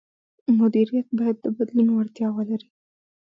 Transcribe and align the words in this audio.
مدیریت 0.59 1.07
باید 1.19 1.37
د 1.41 1.45
بدلون 1.57 1.87
وړتیا 1.91 2.27
ولري. 2.33 2.69